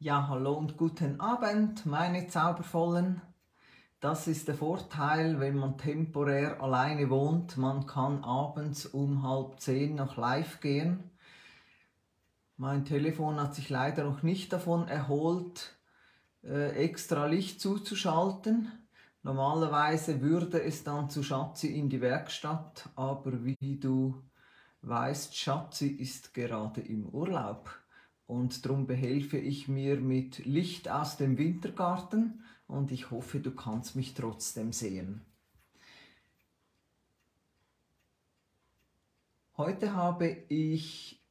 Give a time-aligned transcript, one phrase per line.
[0.00, 3.20] Ja, hallo und guten Abend, meine Zaubervollen.
[3.98, 7.56] Das ist der Vorteil, wenn man temporär alleine wohnt.
[7.56, 11.10] Man kann abends um halb zehn noch live gehen.
[12.56, 15.76] Mein Telefon hat sich leider noch nicht davon erholt,
[16.44, 18.70] äh, extra Licht zuzuschalten.
[19.24, 24.22] Normalerweise würde es dann zu Schatzi in die Werkstatt, aber wie du
[24.82, 27.68] weißt, Schatzi ist gerade im Urlaub
[28.28, 33.96] und darum behelfe ich mir mit Licht aus dem Wintergarten und ich hoffe, du kannst
[33.96, 35.22] mich trotzdem sehen.
[39.56, 41.24] Heute habe ich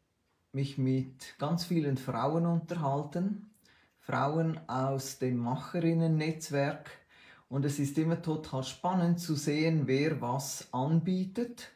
[0.51, 3.51] mich mit ganz vielen Frauen unterhalten,
[3.99, 6.89] Frauen aus dem Macherinnen-Netzwerk
[7.47, 11.69] und es ist immer total spannend zu sehen, wer was anbietet,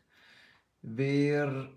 [0.81, 1.69] wer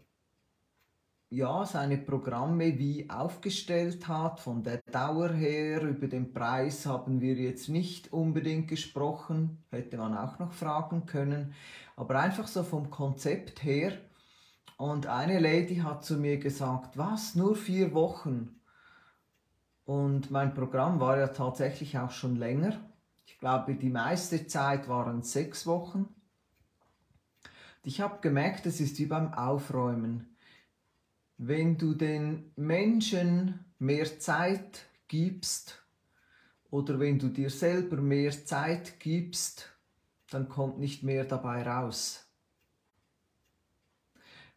[1.35, 4.39] ja, seine Programme wie aufgestellt hat.
[4.39, 10.17] Von der Dauer her, über den Preis haben wir jetzt nicht unbedingt gesprochen, hätte man
[10.17, 11.53] auch noch fragen können,
[11.97, 13.93] aber einfach so vom Konzept her.
[14.77, 18.61] Und eine Lady hat zu mir gesagt, was, nur vier Wochen?
[19.85, 22.81] Und mein Programm war ja tatsächlich auch schon länger.
[23.27, 26.09] Ich glaube, die meiste Zeit waren sechs Wochen.
[27.83, 30.34] Ich habe gemerkt, es ist wie beim Aufräumen
[31.47, 35.83] wenn du den Menschen mehr Zeit gibst
[36.71, 39.71] oder wenn du dir selber mehr Zeit gibst,
[40.31, 42.27] dann kommt nicht mehr dabei raus.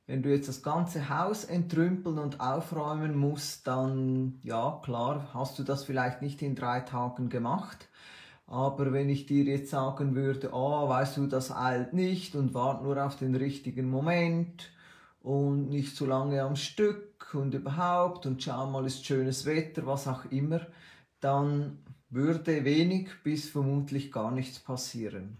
[0.06, 5.64] Wenn du jetzt das ganze Haus entrümpeln und aufräumen musst, dann ja klar, hast du
[5.64, 7.90] das vielleicht nicht in drei Tagen gemacht.
[8.46, 12.82] Aber wenn ich dir jetzt sagen würde, oh, weißt du, das eilt nicht und wart
[12.82, 14.72] nur auf den richtigen Moment
[15.28, 20.08] und nicht zu lange am Stück und überhaupt und schau mal, ist schönes Wetter, was
[20.08, 20.66] auch immer,
[21.20, 25.38] dann würde wenig bis vermutlich gar nichts passieren.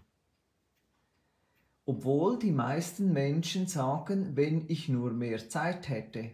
[1.86, 6.32] Obwohl die meisten Menschen sagen, wenn ich nur mehr Zeit hätte.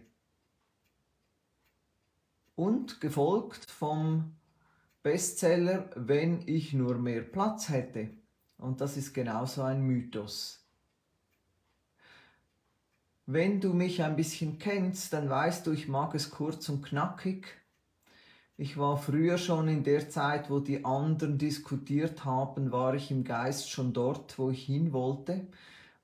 [2.55, 4.35] Und gefolgt vom
[5.01, 8.09] Bestseller, wenn ich nur mehr Platz hätte.
[8.57, 10.64] Und das ist genauso ein Mythos.
[13.27, 17.47] Wenn du mich ein bisschen kennst, dann weißt du, ich mag es kurz und knackig.
[18.55, 23.23] Ich war früher schon in der Zeit, wo die anderen diskutiert haben, war ich im
[23.23, 25.47] Geist schon dort, wo ich hin wollte.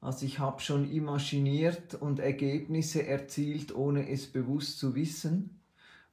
[0.01, 5.61] Also ich habe schon imaginiert und Ergebnisse erzielt, ohne es bewusst zu wissen,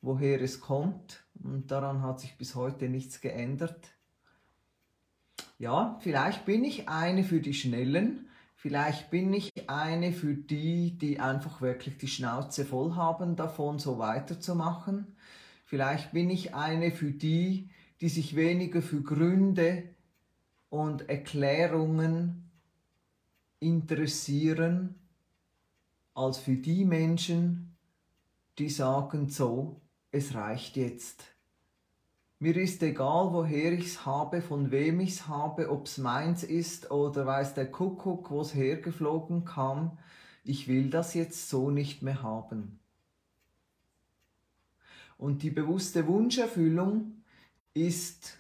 [0.03, 1.25] woher es kommt.
[1.43, 3.89] Und daran hat sich bis heute nichts geändert.
[5.59, 8.28] Ja, vielleicht bin ich eine für die Schnellen,
[8.61, 14.01] Vielleicht bin ich eine für die, die einfach wirklich die Schnauze voll haben davon, so
[14.01, 15.15] weiterzumachen.
[15.65, 17.71] Vielleicht bin ich eine für die,
[18.01, 19.85] die sich weniger für Gründe
[20.71, 22.51] und Erklärungen
[23.61, 24.97] interessieren,
[26.15, 27.77] als für die Menschen,
[28.59, 29.81] die sagen so,
[30.11, 31.38] es reicht jetzt.
[32.41, 37.55] Mir ist egal, woher ich's habe, von wem ich's habe, ob's meins ist oder weiß
[37.55, 39.99] der Kuckuck, wo's hergeflogen kam.
[40.45, 42.79] Ich will das jetzt so nicht mehr haben.
[45.17, 47.25] Und die bewusste Wunscherfüllung
[47.75, 48.39] ist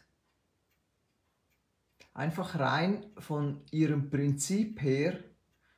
[2.14, 5.18] einfach rein von ihrem Prinzip her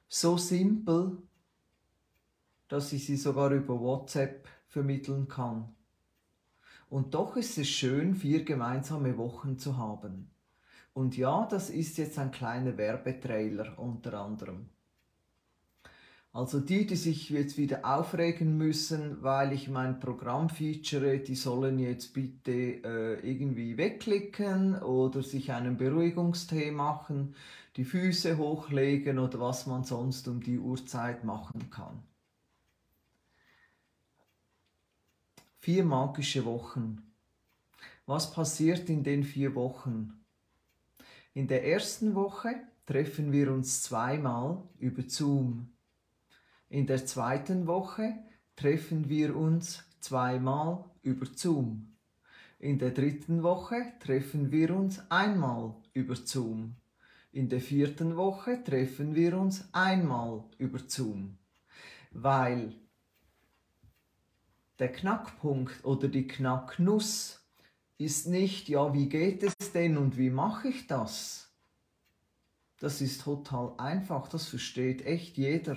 [0.09, 1.23] so simpel,
[2.69, 5.75] dass ich sie sogar über WhatsApp vermitteln kann.
[6.91, 10.29] Und doch ist es schön, vier gemeinsame Wochen zu haben.
[10.93, 14.69] Und ja, das ist jetzt ein kleiner Werbetrailer unter anderem.
[16.33, 21.79] Also die, die sich jetzt wieder aufregen müssen, weil ich mein Programm feature, die sollen
[21.79, 27.35] jetzt bitte äh, irgendwie wegklicken oder sich einen Beruhigungstee machen,
[27.77, 32.03] die Füße hochlegen oder was man sonst um die Uhrzeit machen kann.
[35.63, 37.03] Vier magische Wochen.
[38.07, 40.25] Was passiert in den vier Wochen?
[41.35, 42.55] In der ersten Woche
[42.87, 45.69] treffen wir uns zweimal über Zoom.
[46.71, 48.15] In der zweiten Woche
[48.57, 51.95] treffen wir uns zweimal über Zoom.
[52.59, 56.77] In der dritten Woche treffen wir uns einmal über Zoom.
[57.33, 61.37] In der vierten Woche treffen wir uns einmal über Zoom.
[62.13, 62.73] Weil
[64.81, 67.47] der Knackpunkt oder die Knacknuss
[67.99, 71.53] ist nicht, ja, wie geht es denn und wie mache ich das?
[72.79, 75.77] Das ist total einfach, das versteht echt jeder.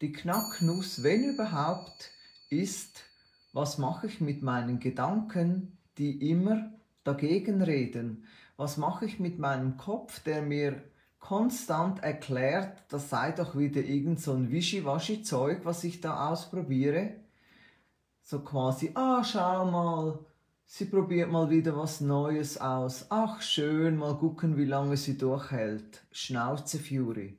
[0.00, 2.10] Die Knacknuss, wenn überhaupt,
[2.48, 3.04] ist,
[3.52, 8.26] Was mache ich mit meinen Gedanken, die immer dagegen reden?
[8.58, 10.82] Was mache ich mit meinem Kopf, der mir
[11.26, 17.16] konstant erklärt, das sei doch wieder irgend so ein Wischiwaschi-Zeug, was ich da ausprobiere?
[18.22, 20.20] So quasi, ah, schau mal,
[20.66, 23.06] sie probiert mal wieder was Neues aus.
[23.08, 26.04] Ach, schön, mal gucken, wie lange sie durchhält.
[26.12, 27.36] Schnauze Fury.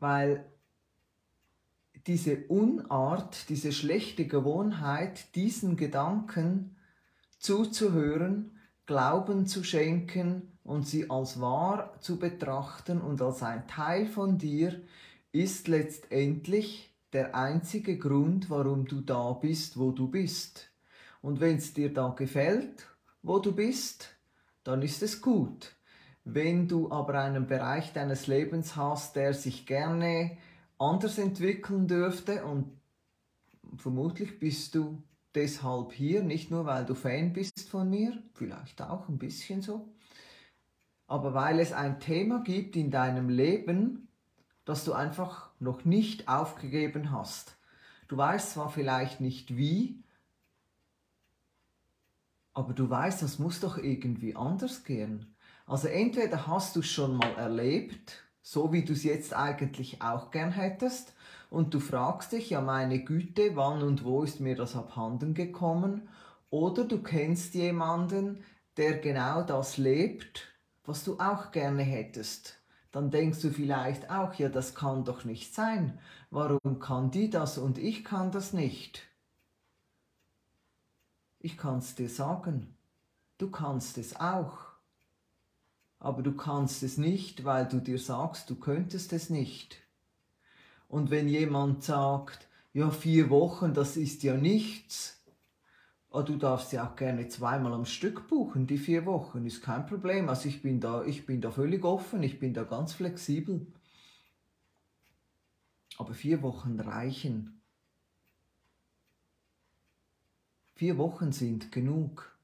[0.00, 0.44] Weil
[2.06, 6.76] diese Unart, diese schlechte Gewohnheit, diesen Gedanken
[7.38, 8.57] zuzuhören,
[8.88, 14.80] Glauben zu schenken und sie als wahr zu betrachten und als ein Teil von dir,
[15.30, 20.70] ist letztendlich der einzige Grund, warum du da bist, wo du bist.
[21.20, 22.86] Und wenn es dir da gefällt,
[23.20, 24.08] wo du bist,
[24.64, 25.76] dann ist es gut.
[26.24, 30.38] Wenn du aber einen Bereich deines Lebens hast, der sich gerne
[30.78, 32.72] anders entwickeln dürfte und
[33.76, 35.02] vermutlich bist du
[35.38, 39.88] deshalb hier, nicht nur weil du Fan bist von mir, vielleicht auch ein bisschen so,
[41.06, 44.08] aber weil es ein Thema gibt in deinem Leben,
[44.64, 47.56] das du einfach noch nicht aufgegeben hast.
[48.08, 50.02] Du weißt zwar vielleicht nicht wie,
[52.52, 55.36] aber du weißt, das muss doch irgendwie anders gehen.
[55.66, 60.32] Also entweder hast du es schon mal erlebt, so wie du es jetzt eigentlich auch
[60.32, 61.14] gern hättest,
[61.50, 66.08] und du fragst dich, ja meine Güte, wann und wo ist mir das abhanden gekommen,
[66.50, 68.44] oder du kennst jemanden,
[68.76, 70.48] der genau das lebt,
[70.84, 72.58] was du auch gerne hättest.
[72.92, 75.98] Dann denkst du vielleicht auch, ja das kann doch nicht sein.
[76.30, 79.02] Warum kann die das und ich kann das nicht?
[81.40, 82.74] Ich kann's dir sagen.
[83.36, 84.68] Du kannst es auch
[86.00, 89.82] aber du kannst es nicht, weil du dir sagst, du könntest es nicht.
[90.88, 95.18] Und wenn jemand sagt, ja, vier Wochen, das ist ja nichts,
[96.10, 99.84] Oh, du darfst ja auch gerne zweimal am Stück buchen, die vier Wochen, ist kein
[99.86, 100.30] Problem.
[100.30, 103.66] Also ich bin da, ich bin da völlig offen, ich bin da ganz flexibel.
[105.98, 107.60] Aber vier Wochen reichen.
[110.76, 112.34] Vier Wochen sind genug.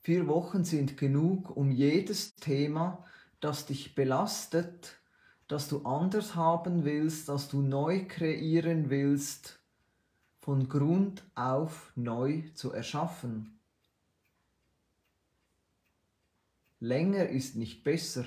[0.00, 3.04] Vier Wochen sind genug, um jedes Thema,
[3.40, 4.98] das dich belastet,
[5.52, 9.60] das du anders haben willst, das du neu kreieren willst,
[10.40, 13.60] von Grund auf neu zu erschaffen.
[16.80, 18.24] Länger ist nicht besser.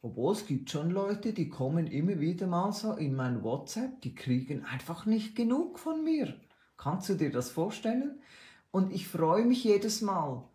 [0.00, 4.14] Obwohl es gibt schon Leute, die kommen immer wieder mal so in mein WhatsApp, die
[4.14, 6.34] kriegen einfach nicht genug von mir.
[6.76, 8.20] Kannst du dir das vorstellen?
[8.76, 10.46] und ich freue mich jedes Mal.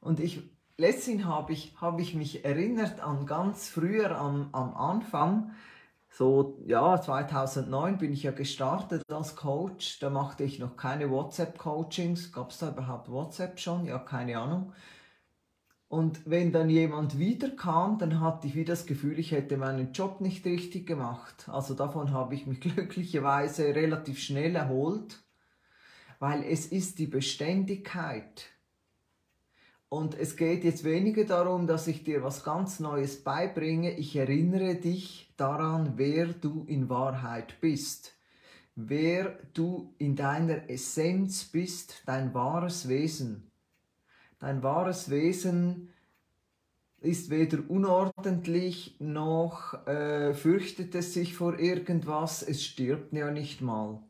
[0.00, 0.42] Und ich,
[0.78, 5.52] letztens habe ich, hab ich mich erinnert an ganz früher am, am Anfang,
[6.08, 12.32] so ja, 2009 bin ich ja gestartet als Coach, da machte ich noch keine WhatsApp-Coachings,
[12.32, 13.84] gab es da überhaupt WhatsApp schon?
[13.84, 14.72] Ja, keine Ahnung.
[15.88, 20.20] Und wenn dann jemand wiederkam, dann hatte ich wieder das Gefühl, ich hätte meinen Job
[20.20, 21.48] nicht richtig gemacht.
[21.48, 25.22] Also davon habe ich mich glücklicherweise relativ schnell erholt
[26.18, 28.46] weil es ist die Beständigkeit.
[29.88, 33.92] Und es geht jetzt weniger darum, dass ich dir was ganz Neues beibringe.
[33.92, 38.14] Ich erinnere dich daran, wer du in Wahrheit bist.
[38.74, 43.50] Wer du in deiner Essenz bist, dein wahres Wesen.
[44.38, 45.88] Dein wahres Wesen
[47.00, 54.02] ist weder unordentlich noch äh, fürchtet es sich vor irgendwas, es stirbt ja nicht mal.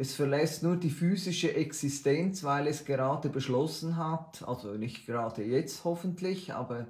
[0.00, 5.82] Es verlässt nur die physische Existenz, weil es gerade beschlossen hat, also nicht gerade jetzt
[5.82, 6.86] hoffentlich, aber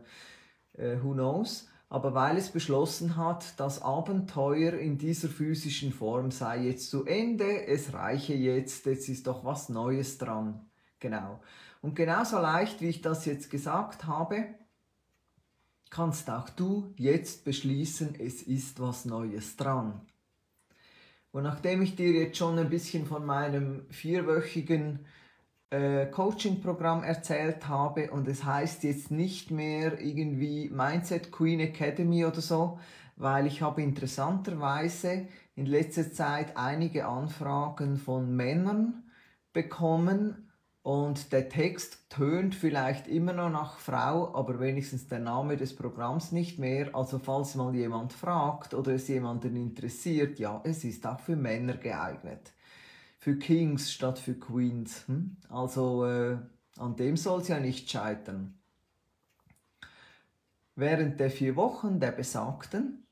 [0.74, 6.66] äh, who knows, aber weil es beschlossen hat, das Abenteuer in dieser physischen Form sei
[6.66, 10.68] jetzt zu Ende, es reiche jetzt, jetzt ist doch was Neues dran.
[11.00, 11.40] Genau.
[11.80, 14.48] Und genauso leicht, wie ich das jetzt gesagt habe,
[15.88, 20.02] kannst auch du jetzt beschließen, es ist was Neues dran.
[21.30, 25.04] Und nachdem ich dir jetzt schon ein bisschen von meinem vierwöchigen
[25.70, 32.40] äh, Coaching-Programm erzählt habe und es heißt jetzt nicht mehr irgendwie Mindset Queen Academy oder
[32.40, 32.78] so,
[33.16, 39.02] weil ich habe interessanterweise in letzter Zeit einige Anfragen von Männern
[39.52, 40.47] bekommen,
[40.88, 46.32] und der Text tönt vielleicht immer noch nach Frau, aber wenigstens der Name des Programms
[46.32, 46.94] nicht mehr.
[46.94, 51.76] Also falls mal jemand fragt oder es jemanden interessiert, ja, es ist auch für Männer
[51.76, 52.54] geeignet.
[53.18, 55.06] Für Kings statt für Queens.
[55.08, 55.36] Hm?
[55.50, 56.38] Also äh,
[56.78, 58.54] an dem soll es ja nicht scheitern.
[60.74, 63.06] Während der vier Wochen der besagten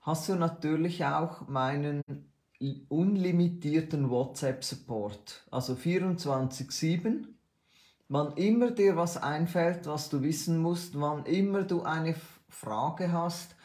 [0.00, 2.02] hast du natürlich auch meinen
[2.88, 5.46] unlimitierten WhatsApp-Support.
[5.50, 7.26] Also 24-7.
[8.08, 12.14] Wann immer dir was einfällt, was du wissen musst, wann immer du eine
[12.48, 13.56] Frage hast,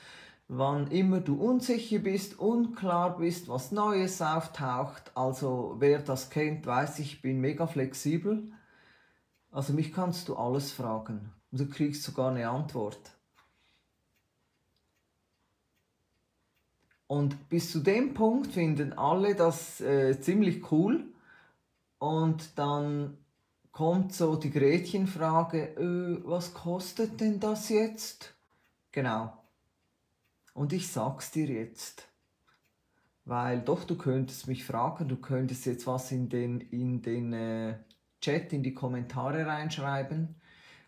[0.47, 5.11] wann immer du unsicher bist, unklar bist, was Neues auftaucht.
[5.15, 8.51] Also wer das kennt, weiß, ich bin mega flexibel.
[9.51, 13.16] Also mich kannst du alles fragen und du kriegst sogar eine Antwort.
[17.07, 21.05] Und bis zu dem Punkt finden alle das äh, ziemlich cool.
[21.99, 23.17] Und dann
[23.71, 28.33] kommt so die Gretchenfrage, äh, was kostet denn das jetzt?
[28.91, 29.33] Genau.
[30.53, 32.07] Und ich sag's dir jetzt.
[33.23, 37.75] Weil doch, du könntest mich fragen, du könntest jetzt was in den, in den äh,
[38.21, 40.35] Chat, in die Kommentare reinschreiben.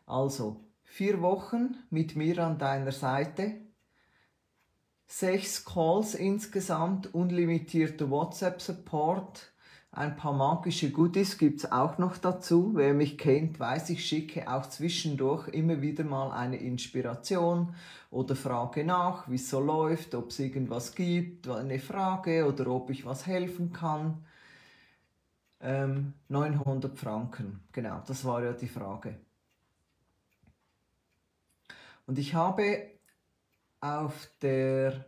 [0.05, 3.68] Also, vier Wochen mit mir an deiner Seite
[5.09, 9.51] sechs Calls insgesamt, unlimitierter WhatsApp-Support,
[9.91, 12.73] ein paar magische Goodies gibt es auch noch dazu.
[12.75, 17.73] Wer mich kennt, weiß, ich schicke auch zwischendurch immer wieder mal eine Inspiration
[18.11, 22.91] oder frage nach, wie es so läuft, ob es irgendwas gibt, eine Frage oder ob
[22.91, 24.23] ich was helfen kann.
[25.59, 29.17] Ähm, 900 Franken, genau, das war ja die Frage.
[32.05, 32.98] Und ich habe
[33.81, 35.05] auf der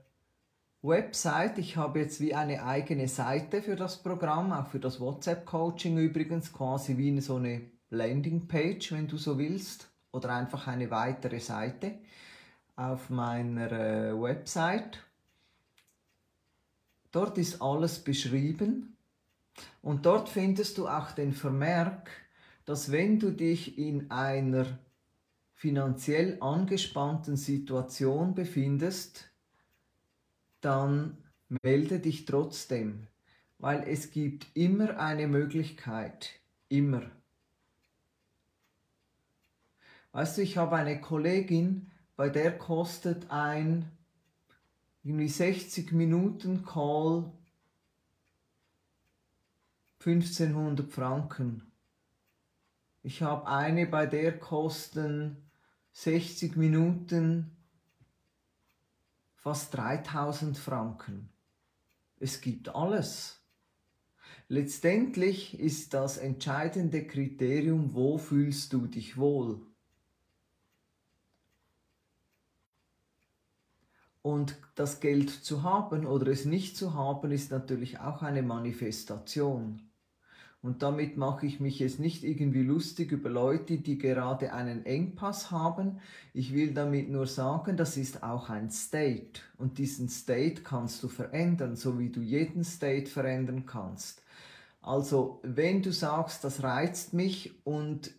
[0.81, 5.97] Website, ich habe jetzt wie eine eigene Seite für das Programm, auch für das WhatsApp-Coaching
[5.97, 11.99] übrigens, quasi wie so eine Landingpage, wenn du so willst, oder einfach eine weitere Seite
[12.75, 15.03] auf meiner äh, Website.
[17.11, 18.95] Dort ist alles beschrieben
[19.81, 22.09] und dort findest du auch den Vermerk,
[22.65, 24.65] dass wenn du dich in einer
[25.61, 29.29] finanziell angespannten Situation befindest,
[30.59, 31.15] dann
[31.61, 33.05] melde dich trotzdem,
[33.59, 36.31] weil es gibt immer eine Möglichkeit,
[36.67, 37.03] immer.
[40.13, 43.85] Weißt du, ich habe eine Kollegin, bei der kostet ein
[45.03, 47.31] irgendwie 60 Minuten Call
[49.99, 51.71] 1500 Franken.
[53.03, 55.37] Ich habe eine, bei der kosten
[55.93, 57.51] 60 Minuten,
[59.35, 61.29] fast 3000 Franken.
[62.19, 63.41] Es gibt alles.
[64.47, 69.61] Letztendlich ist das entscheidende Kriterium, wo fühlst du dich wohl.
[74.21, 79.90] Und das Geld zu haben oder es nicht zu haben, ist natürlich auch eine Manifestation.
[80.63, 85.49] Und damit mache ich mich jetzt nicht irgendwie lustig über Leute, die gerade einen Engpass
[85.49, 85.99] haben.
[86.33, 89.41] Ich will damit nur sagen, das ist auch ein State.
[89.57, 94.21] Und diesen State kannst du verändern, so wie du jeden State verändern kannst.
[94.83, 98.11] Also, wenn du sagst, das reizt mich und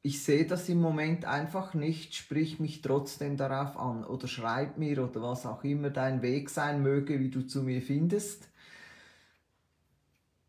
[0.00, 5.02] ich sehe das im Moment einfach nicht, sprich mich trotzdem darauf an oder schreib mir
[5.02, 8.48] oder was auch immer dein Weg sein möge, wie du zu mir findest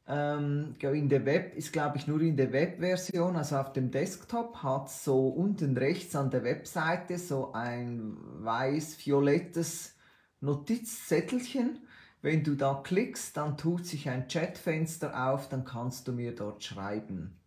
[0.08, 4.62] ähm, in der Web ist, glaube ich, nur in der Webversion, also auf dem Desktop,
[4.62, 9.96] hat so unten rechts an der Webseite so ein weiß-violettes
[10.42, 11.80] Notizzettelchen.
[12.22, 16.64] Wenn du da klickst, dann tut sich ein Chatfenster auf, dann kannst du mir dort
[16.64, 17.40] schreiben.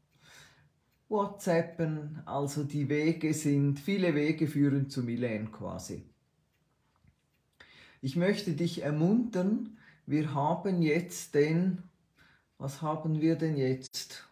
[1.10, 6.10] WhatsAppen, also die Wege sind, viele Wege führen zu Milen quasi.
[8.01, 11.84] Ich möchte dich ermuntern, wir haben jetzt den,
[12.58, 14.25] was haben wir denn jetzt?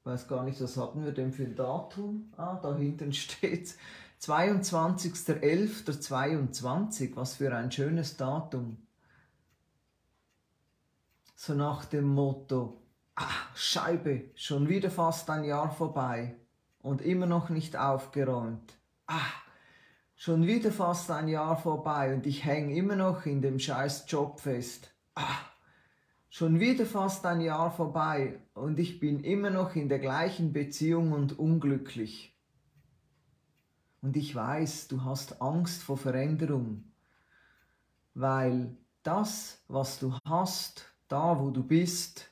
[0.00, 2.32] Ich weiß gar nicht, was haben wir denn für ein Datum?
[2.36, 3.76] Ah, da hinten steht
[4.20, 8.78] 22.11.22, was für ein schönes Datum.
[11.36, 12.81] So nach dem Motto,
[13.14, 16.34] Ah, Scheibe, schon wieder fast ein Jahr vorbei
[16.80, 18.78] und immer noch nicht aufgeräumt.
[19.06, 19.20] Ah,
[20.14, 24.40] schon wieder fast ein Jahr vorbei und ich hänge immer noch in dem scheiß Job
[24.40, 24.94] fest.
[25.14, 25.40] Ah,
[26.30, 31.12] schon wieder fast ein Jahr vorbei und ich bin immer noch in der gleichen Beziehung
[31.12, 32.34] und unglücklich.
[34.00, 36.92] Und ich weiß, du hast Angst vor Veränderung,
[38.14, 42.31] weil das, was du hast, da wo du bist,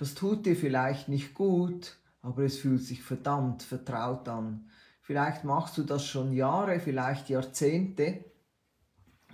[0.00, 4.64] das tut dir vielleicht nicht gut, aber es fühlt sich verdammt vertraut an.
[5.02, 8.24] Vielleicht machst du das schon Jahre, vielleicht Jahrzehnte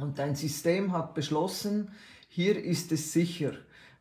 [0.01, 1.93] und dein System hat beschlossen,
[2.29, 3.53] hier ist es sicher,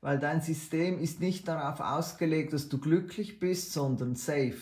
[0.01, 4.57] weil dein System ist nicht darauf ausgelegt, dass du glücklich bist, sondern safe.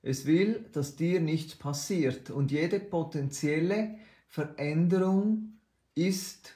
[0.00, 5.58] Es will, dass dir nichts passiert und jede potenzielle Veränderung
[5.94, 6.54] ist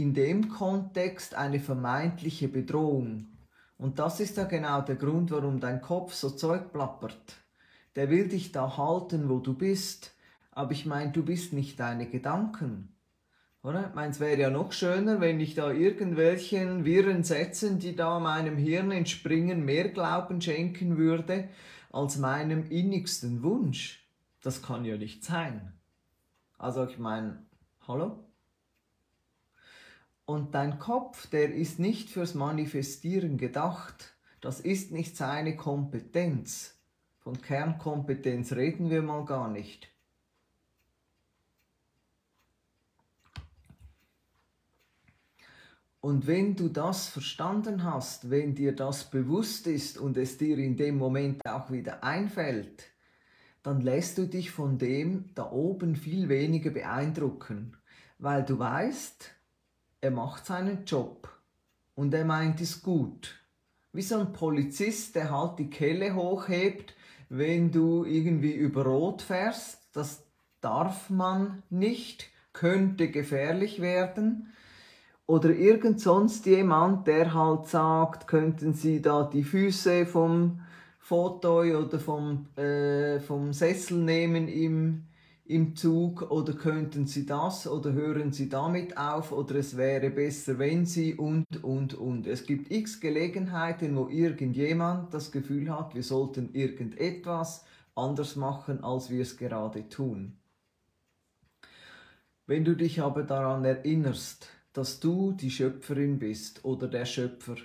[0.00, 3.26] in dem Kontext eine vermeintliche Bedrohung.
[3.78, 7.36] Und das ist ja genau der Grund, warum dein Kopf so Zeug plappert.
[7.96, 10.14] Der will dich da halten, wo du bist.
[10.52, 12.94] Aber ich meine, du bist nicht deine Gedanken.
[13.62, 13.88] Oder?
[13.88, 18.18] Ich meine, es wäre ja noch schöner, wenn ich da irgendwelchen wirren Sätzen, die da
[18.18, 21.48] meinem Hirn entspringen, mehr Glauben schenken würde
[21.92, 24.08] als meinem innigsten Wunsch.
[24.42, 25.72] Das kann ja nicht sein.
[26.58, 27.44] Also ich meine,
[27.86, 28.29] hallo?
[30.30, 34.14] Und dein Kopf, der ist nicht fürs Manifestieren gedacht.
[34.40, 36.78] Das ist nicht seine Kompetenz.
[37.18, 39.92] Von Kernkompetenz reden wir mal gar nicht.
[46.00, 50.76] Und wenn du das verstanden hast, wenn dir das bewusst ist und es dir in
[50.76, 52.84] dem Moment auch wieder einfällt,
[53.64, 57.76] dann lässt du dich von dem da oben viel weniger beeindrucken,
[58.20, 59.39] weil du weißt,
[60.00, 61.28] er macht seinen Job
[61.94, 63.36] und er meint es gut.
[63.92, 66.94] Wie so ein Polizist, der halt die Kelle hochhebt,
[67.28, 69.88] wenn du irgendwie über Rot fährst.
[69.92, 70.24] Das
[70.60, 74.52] darf man nicht, könnte gefährlich werden.
[75.26, 80.60] Oder irgend sonst jemand, der halt sagt, könnten Sie da die Füße vom
[80.98, 85.04] Foto oder vom, äh, vom Sessel nehmen im,
[85.50, 90.60] im Zug oder könnten Sie das oder hören Sie damit auf oder es wäre besser,
[90.60, 92.28] wenn Sie und, und, und.
[92.28, 97.64] Es gibt x Gelegenheiten, wo irgendjemand das Gefühl hat, wir sollten irgendetwas
[97.96, 100.38] anders machen, als wir es gerade tun.
[102.46, 107.56] Wenn du dich aber daran erinnerst, dass du die Schöpferin bist oder der Schöpfer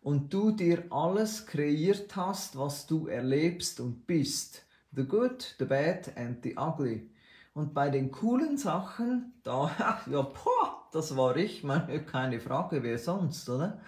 [0.00, 6.12] und du dir alles kreiert hast, was du erlebst und bist, The Good, The Bad
[6.16, 7.10] and The Ugly.
[7.54, 9.70] Und bei den coolen Sachen, da,
[10.10, 13.80] ja, boah, das war ich, meine, keine Frage, wer sonst, oder?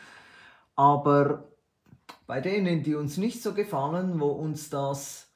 [0.74, 1.48] Aber
[2.26, 5.28] bei denen, die uns nicht so gefallen, wo uns das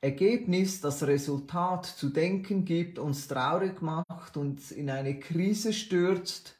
[0.00, 6.58] Ergebnis, das Resultat zu denken gibt, uns traurig macht, uns in eine Krise stürzt,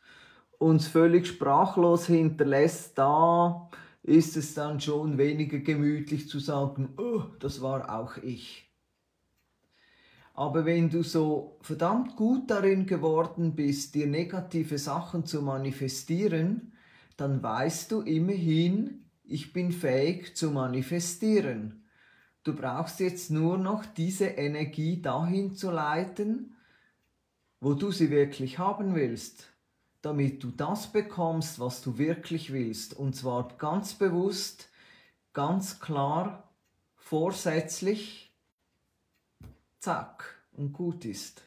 [0.58, 3.70] uns völlig sprachlos hinterlässt, da
[4.02, 8.66] ist es dann schon weniger gemütlich zu sagen, oh, das war auch ich.
[10.34, 16.72] Aber wenn du so verdammt gut darin geworden bist, dir negative Sachen zu manifestieren,
[17.16, 21.84] dann weißt du immerhin, ich bin fähig zu manifestieren.
[22.42, 26.56] Du brauchst jetzt nur noch diese Energie dahin zu leiten,
[27.60, 29.50] wo du sie wirklich haben willst
[30.02, 32.94] damit du das bekommst, was du wirklich willst.
[32.94, 34.68] Und zwar ganz bewusst,
[35.32, 36.48] ganz klar,
[36.96, 38.34] vorsätzlich,
[39.78, 41.42] zack, und gut ist.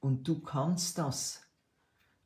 [0.00, 1.42] Und du kannst das.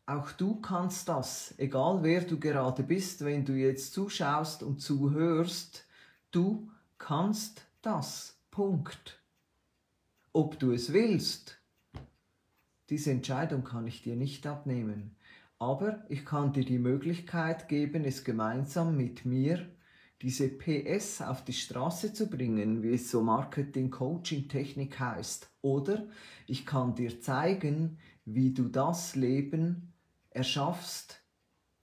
[0.06, 5.84] Auch du kannst das, egal wer du gerade bist, wenn du jetzt zuschaust und zuhörst,
[6.30, 8.36] du kannst das.
[8.50, 9.20] Punkt.
[10.32, 11.57] Ob du es willst
[12.90, 15.16] diese Entscheidung kann ich dir nicht abnehmen,
[15.58, 19.68] aber ich kann dir die Möglichkeit geben, es gemeinsam mit mir
[20.22, 25.48] diese PS auf die Straße zu bringen, wie es so Marketing-Coaching-Technik heißt.
[25.62, 26.08] Oder
[26.46, 29.92] ich kann dir zeigen, wie du das Leben
[30.30, 31.22] erschaffst,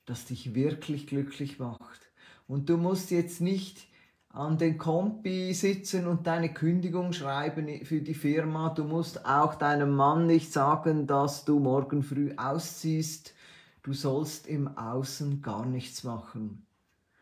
[0.06, 2.12] das dich wirklich glücklich macht.
[2.48, 3.88] Und du musst jetzt nicht
[4.36, 8.70] an den Kompi sitzen und deine Kündigung schreiben für die Firma.
[8.70, 13.34] Du musst auch deinem Mann nicht sagen, dass du morgen früh ausziehst.
[13.82, 16.68] Du sollst im Außen gar nichts machen.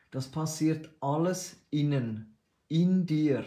[0.10, 2.36] Das passiert alles innen,
[2.68, 3.46] in dir.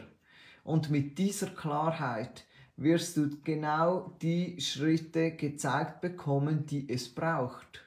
[0.62, 2.44] Und mit dieser Klarheit
[2.76, 7.84] wirst du genau die Schritte gezeigt bekommen, die es braucht.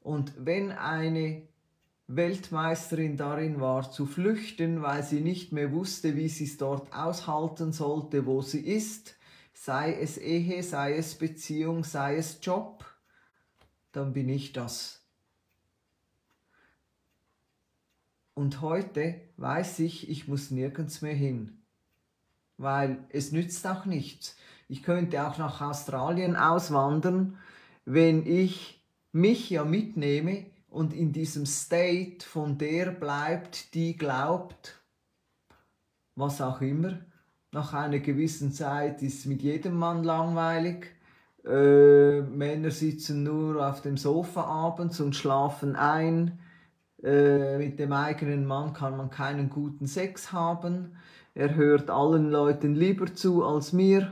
[0.00, 1.48] Und wenn eine
[2.06, 7.72] Weltmeisterin darin war, zu flüchten, weil sie nicht mehr wusste, wie sie es dort aushalten
[7.72, 9.16] sollte, wo sie ist,
[9.54, 12.84] sei es Ehe, sei es Beziehung, sei es Job,
[13.92, 15.00] dann bin ich das.
[18.34, 21.62] Und heute weiß ich, ich muss nirgends mehr hin,
[22.58, 24.36] weil es nützt auch nichts.
[24.68, 27.38] Ich könnte auch nach Australien auswandern,
[27.84, 34.82] wenn ich mich ja mitnehme, und in diesem State von der bleibt, die glaubt,
[36.16, 36.98] was auch immer.
[37.52, 40.88] Nach einer gewissen Zeit ist mit jedem Mann langweilig.
[41.44, 46.40] Äh, Männer sitzen nur auf dem Sofa abends und schlafen ein.
[47.04, 50.96] Äh, mit dem eigenen Mann kann man keinen guten Sex haben.
[51.34, 54.10] Er hört allen Leuten lieber zu als mir.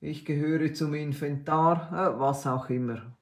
[0.00, 3.16] Ich gehöre zum Inventar, äh, was auch immer.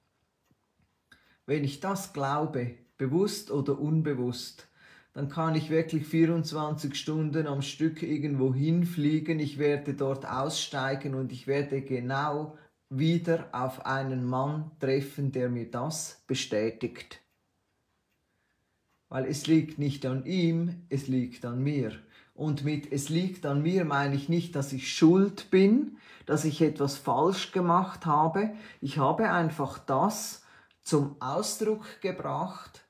[1.46, 4.68] Wenn ich das glaube, bewusst oder unbewusst,
[5.12, 11.33] dann kann ich wirklich 24 Stunden am Stück irgendwo hinfliegen, ich werde dort aussteigen und
[11.33, 12.57] ich werde genau
[12.88, 17.20] wieder auf einen Mann treffen, der mir das bestätigt.
[19.09, 21.92] Weil es liegt nicht an ihm, es liegt an mir.
[22.35, 26.62] Und mit es liegt an mir meine ich nicht, dass ich schuld bin, dass ich
[26.62, 28.55] etwas falsch gemacht habe.
[28.81, 30.41] Ich habe einfach das
[30.83, 32.85] zum Ausdruck gebracht,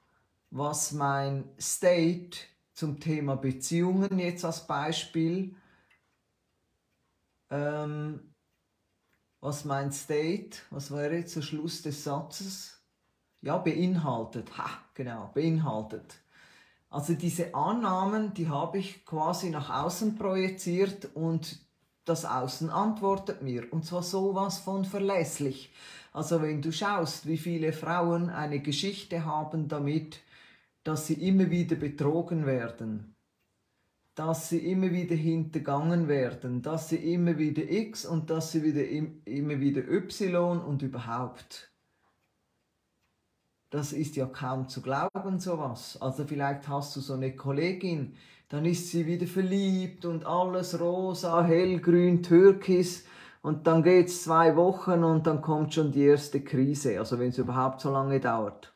[0.51, 2.39] was mein State
[2.73, 5.55] zum Thema Beziehungen jetzt als Beispiel,
[7.51, 8.35] ähm,
[9.41, 12.81] was mein State, was wäre jetzt der Schluss des Satzes?
[13.41, 14.57] Ja, beinhaltet.
[14.57, 16.23] Ha, genau, beinhaltet.
[16.89, 21.59] Also diese Annahmen, die habe ich quasi nach außen projiziert und
[22.05, 23.73] das Außen antwortet mir.
[23.73, 25.73] Und zwar sowas von verlässlich.
[26.13, 30.21] Also wenn du schaust, wie viele Frauen eine Geschichte haben damit,
[30.85, 33.15] dass sie immer wieder betrogen werden,
[34.15, 38.87] dass sie immer wieder hintergangen werden, dass sie immer wieder X und dass sie wieder
[38.87, 41.73] immer wieder Y und überhaupt.
[43.71, 45.97] Das ist ja kaum zu glauben, sowas.
[46.03, 48.15] Also vielleicht hast du so eine Kollegin,
[48.53, 53.05] dann ist sie wieder verliebt und alles rosa, hellgrün, türkis
[53.43, 57.31] und dann geht es zwei Wochen und dann kommt schon die erste Krise, also wenn
[57.31, 58.73] es überhaupt so lange dauert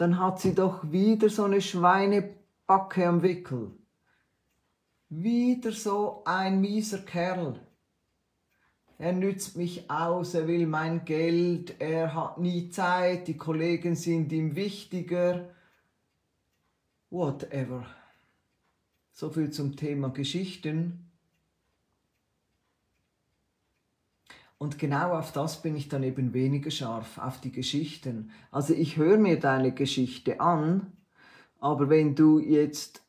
[0.00, 3.72] dann hat sie doch wieder so eine Schweinebacke am Wickel.
[5.10, 7.60] Wieder so ein mieser Kerl.
[8.96, 14.32] Er nützt mich aus, er will mein Geld, er hat nie Zeit, die Kollegen sind
[14.32, 15.50] ihm wichtiger.
[17.10, 17.84] Whatever.
[19.20, 21.10] So viel zum Thema Geschichten.
[24.56, 28.30] Und genau auf das bin ich dann eben weniger scharf, auf die Geschichten.
[28.50, 30.90] Also ich höre mir deine Geschichte an,
[31.58, 33.02] aber wenn du jetzt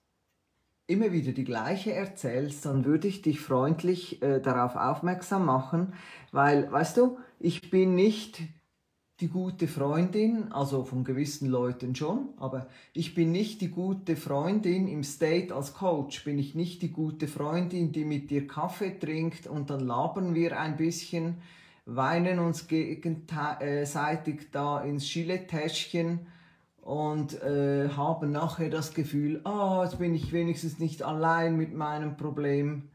[0.86, 5.94] immer wieder die gleiche erzählst, dann würde ich dich freundlich äh, darauf aufmerksam machen,
[6.34, 8.42] weil, weißt du, ich bin nicht
[9.22, 14.88] die gute Freundin, also von gewissen Leuten schon, aber ich bin nicht die gute Freundin
[14.88, 19.46] im State als Coach, bin ich nicht die gute Freundin, die mit dir Kaffee trinkt
[19.46, 21.36] und dann labern wir ein bisschen,
[21.86, 26.22] weinen uns gegenseitig da ins Schiletäschchen
[26.82, 32.18] und äh, haben nachher das Gefühl, oh, jetzt bin ich wenigstens nicht allein mit meinem
[32.18, 32.90] Problem.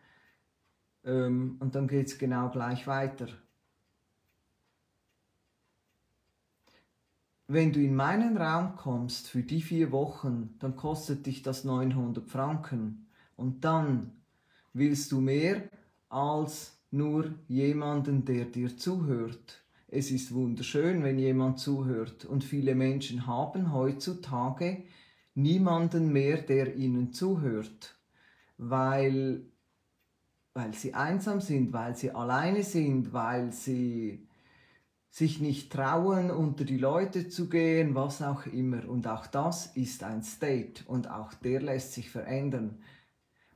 [1.04, 3.28] Ähm, und dann geht es genau gleich weiter.
[7.48, 12.28] Wenn du in meinen Raum kommst für die vier Wochen, dann kostet dich das 900
[12.28, 13.06] Franken.
[13.36, 14.12] Und dann
[14.72, 15.62] willst du mehr
[16.08, 19.62] als nur jemanden, der dir zuhört.
[19.88, 22.24] Es ist wunderschön, wenn jemand zuhört.
[22.24, 24.82] Und viele Menschen haben heutzutage
[25.34, 27.96] niemanden mehr, der ihnen zuhört,
[28.58, 29.42] weil,
[30.54, 34.25] weil sie einsam sind, weil sie alleine sind, weil sie
[35.16, 38.86] sich nicht trauen, unter die Leute zu gehen, was auch immer.
[38.86, 42.76] Und auch das ist ein State und auch der lässt sich verändern.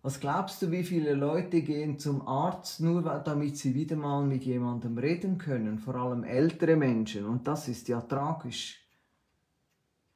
[0.00, 4.44] Was glaubst du, wie viele Leute gehen zum Arzt, nur damit sie wieder mal mit
[4.44, 7.26] jemandem reden können, vor allem ältere Menschen?
[7.26, 8.80] Und das ist ja tragisch.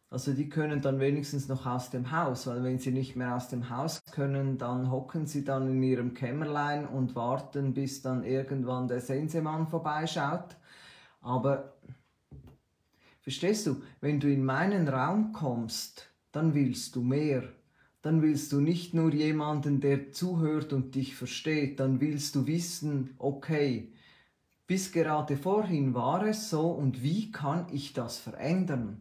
[0.09, 3.51] Also die können dann wenigstens noch aus dem Haus, weil wenn sie nicht mehr aus
[3.51, 8.89] dem Haus können, dann hocken sie dann in ihrem Kämmerlein und warten, bis dann irgendwann
[8.89, 10.57] der Sensemann vorbeischaut
[11.25, 11.75] aber
[13.23, 17.49] verstehst du, wenn du in meinen Raum kommst, dann willst du mehr.
[18.03, 23.15] Dann willst du nicht nur jemanden, der zuhört und dich versteht, dann willst du wissen,
[23.19, 23.93] okay,
[24.67, 29.01] bis gerade vorhin war es so und wie kann ich das verändern?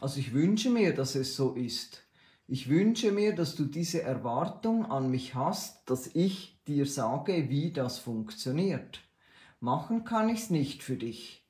[0.00, 2.02] Also ich wünsche mir, dass es so ist.
[2.46, 7.72] Ich wünsche mir, dass du diese Erwartung an mich hast, dass ich dir sage, wie
[7.72, 9.00] das funktioniert.
[9.66, 11.44] Machen kann ich es nicht für dich,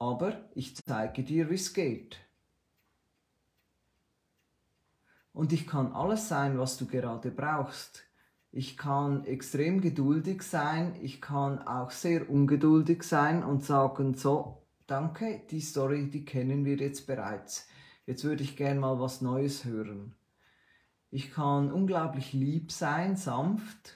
[0.00, 2.18] aber ich zeige dir, wie es geht.
[5.32, 8.02] Und ich kann alles sein, was du gerade brauchst.
[8.50, 15.42] Ich kann extrem geduldig sein, ich kann auch sehr ungeduldig sein und sagen, so, danke,
[15.48, 17.68] die Story, die kennen wir jetzt bereits.
[18.06, 20.16] Jetzt würde ich gern mal was Neues hören.
[21.12, 23.95] Ich kann unglaublich lieb sein, sanft,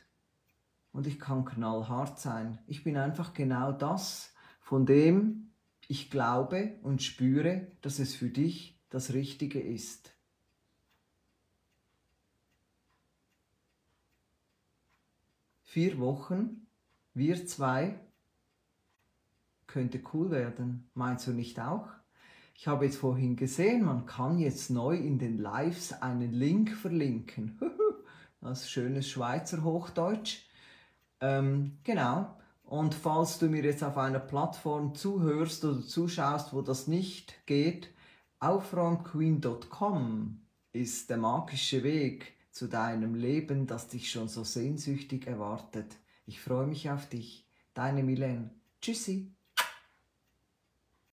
[0.92, 2.58] und ich kann knallhart sein.
[2.66, 5.52] Ich bin einfach genau das, von dem
[5.88, 10.14] ich glaube und spüre, dass es für dich das Richtige ist.
[15.62, 16.66] Vier Wochen,
[17.14, 18.00] wir zwei,
[19.66, 20.90] könnte cool werden.
[20.94, 21.88] Meinst du nicht auch?
[22.54, 27.58] Ich habe jetzt vorhin gesehen, man kann jetzt neu in den Lives einen Link verlinken.
[28.40, 30.49] das ist schönes Schweizer Hochdeutsch.
[31.20, 32.36] Ähm, genau.
[32.64, 37.88] Und falls du mir jetzt auf einer Plattform zuhörst oder zuschaust, wo das nicht geht,
[38.38, 40.40] aufräumqueen.com
[40.72, 45.96] ist der magische Weg zu deinem Leben, das dich schon so sehnsüchtig erwartet.
[46.26, 47.46] Ich freue mich auf dich.
[47.74, 48.50] Deine Milene.
[48.80, 49.32] Tschüssi.